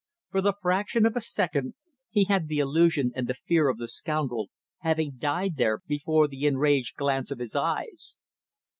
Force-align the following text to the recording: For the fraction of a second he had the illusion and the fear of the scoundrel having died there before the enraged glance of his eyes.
For 0.31 0.41
the 0.41 0.55
fraction 0.59 1.05
of 1.05 1.15
a 1.15 1.21
second 1.21 1.75
he 2.09 2.23
had 2.23 2.47
the 2.47 2.57
illusion 2.57 3.11
and 3.13 3.27
the 3.27 3.35
fear 3.35 3.67
of 3.69 3.77
the 3.77 3.87
scoundrel 3.87 4.49
having 4.79 5.17
died 5.19 5.57
there 5.57 5.81
before 5.85 6.27
the 6.27 6.47
enraged 6.47 6.95
glance 6.95 7.29
of 7.29 7.37
his 7.37 7.55
eyes. 7.55 8.17